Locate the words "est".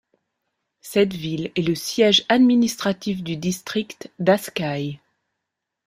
1.55-1.61